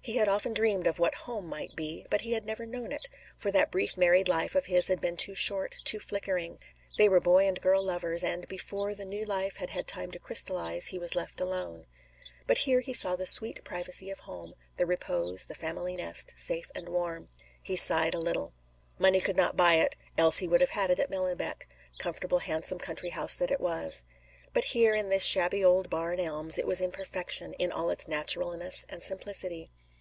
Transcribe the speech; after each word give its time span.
He 0.00 0.16
had 0.16 0.28
often 0.28 0.54
dreamed 0.54 0.86
of 0.86 0.98
what 0.98 1.14
"home" 1.26 1.46
might 1.48 1.76
be, 1.76 2.06
but 2.08 2.22
he 2.22 2.32
had 2.32 2.46
never 2.46 2.64
known 2.64 2.92
it, 2.92 3.10
for 3.36 3.50
that 3.50 3.70
brief 3.70 3.98
married 3.98 4.26
life 4.26 4.54
of 4.54 4.64
his 4.64 4.88
had 4.88 5.02
been 5.02 5.18
too 5.18 5.34
short, 5.34 5.82
too 5.84 5.98
flickering; 6.00 6.58
they 6.96 7.10
were 7.10 7.20
boy 7.20 7.46
and 7.46 7.60
girl 7.60 7.82
lovers, 7.84 8.24
and, 8.24 8.46
before 8.46 8.94
the 8.94 9.04
new 9.04 9.26
life 9.26 9.56
had 9.58 9.68
had 9.70 9.86
time 9.86 10.10
to 10.12 10.18
crystallize, 10.18 10.86
he 10.86 10.98
was 10.98 11.14
left 11.14 11.42
alone. 11.42 11.84
But 12.46 12.58
here 12.58 12.80
he 12.80 12.94
saw 12.94 13.16
the 13.16 13.26
sweet 13.26 13.62
privacy 13.64 14.08
of 14.08 14.20
home, 14.20 14.54
the 14.78 14.86
repose, 14.86 15.44
the 15.44 15.54
family 15.54 15.94
nest, 15.94 16.32
safe 16.36 16.70
and 16.74 16.88
warm. 16.88 17.28
He 17.60 17.76
sighed 17.76 18.14
a 18.14 18.18
little. 18.18 18.54
Money 18.98 19.20
could 19.20 19.36
not 19.36 19.58
buy 19.58 19.74
it, 19.74 19.94
else 20.16 20.38
he 20.38 20.48
would 20.48 20.62
have 20.62 20.70
had 20.70 20.88
it 20.88 21.00
at 21.00 21.10
Millenbeck, 21.10 21.66
comfortable 21.98 22.38
handsome 22.38 22.78
country 22.78 23.10
house 23.10 23.34
that 23.36 23.50
it 23.50 23.60
was. 23.60 24.04
But 24.54 24.64
here, 24.66 24.94
at 24.94 25.10
this 25.10 25.24
shabby 25.24 25.62
old 25.62 25.90
Barn 25.90 26.18
Elms, 26.18 26.56
it 26.56 26.66
was 26.66 26.80
in 26.80 26.92
perfection, 26.92 27.52
in 27.58 27.70
all 27.70 27.90
its 27.90 28.08
naturalness 28.08 28.86
and 28.88 29.02
simplicity. 29.02 29.70